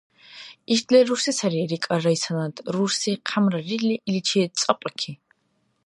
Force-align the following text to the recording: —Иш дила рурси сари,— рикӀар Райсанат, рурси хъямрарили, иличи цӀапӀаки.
—Иш 0.73 0.81
дила 0.87 0.99
рурси 1.07 1.31
сари,— 1.39 1.61
рикӀар 1.71 2.01
Райсанат, 2.05 2.55
рурси 2.73 3.13
хъямрарили, 3.29 3.95
иличи 4.07 4.39
цӀапӀаки. 4.59 5.11